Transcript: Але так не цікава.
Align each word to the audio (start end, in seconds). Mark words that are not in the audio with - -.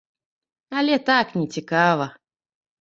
Але 0.81 0.95
так 1.11 1.37
не 1.41 1.45
цікава. 1.59 2.05